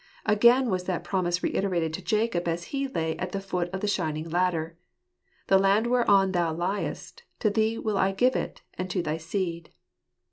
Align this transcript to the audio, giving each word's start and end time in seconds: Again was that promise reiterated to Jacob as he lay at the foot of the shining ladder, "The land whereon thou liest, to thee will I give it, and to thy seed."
Again 0.25 0.71
was 0.71 0.85
that 0.85 1.03
promise 1.03 1.43
reiterated 1.43 1.93
to 1.93 2.01
Jacob 2.03 2.47
as 2.47 2.63
he 2.73 2.87
lay 2.87 3.15
at 3.17 3.33
the 3.33 3.39
foot 3.39 3.69
of 3.69 3.81
the 3.81 3.87
shining 3.87 4.27
ladder, 4.27 4.75
"The 5.45 5.59
land 5.59 5.85
whereon 5.85 6.31
thou 6.31 6.55
liest, 6.55 7.21
to 7.37 7.51
thee 7.51 7.77
will 7.77 7.99
I 7.99 8.11
give 8.11 8.35
it, 8.35 8.63
and 8.73 8.89
to 8.89 9.03
thy 9.03 9.17
seed." 9.17 9.69